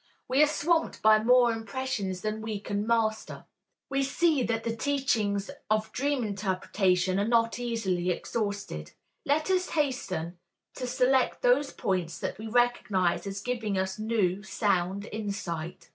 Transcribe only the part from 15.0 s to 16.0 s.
insight.